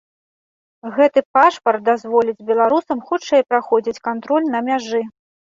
[0.95, 5.01] Гэты пашпарт дазволіць беларусам хутчэй праходзіць кантроль на мяжы.